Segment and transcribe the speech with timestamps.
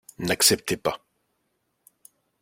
[0.17, 0.99] N'acceptez pas.